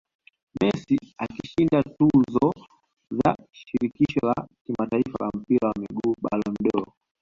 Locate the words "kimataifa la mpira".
4.65-5.67